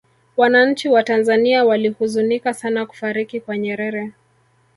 wananchi 0.37 0.89
wa 0.89 1.03
tanzania 1.03 1.65
walihuzunika 1.65 2.53
sana 2.53 2.85
kufariki 2.85 3.39
kwa 3.39 3.57
nyerere 3.57 4.11